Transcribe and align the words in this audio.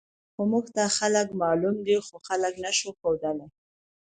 خو 0.33 0.41
موږ 0.51 0.65
ته 0.75 0.83
خلک 0.97 1.27
معلوم 1.41 1.75
دي، 1.87 1.95
خو 2.05 2.15
خلک 2.27 2.53
نه 2.63 2.71
شو 2.77 2.89
ښودلی. 2.99 3.47